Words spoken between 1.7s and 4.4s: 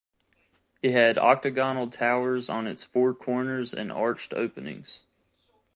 towers on its four corners and arched